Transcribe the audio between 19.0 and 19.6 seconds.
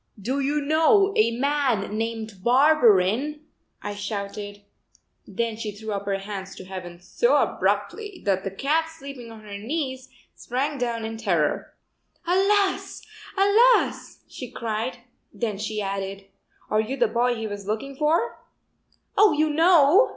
"Oh, you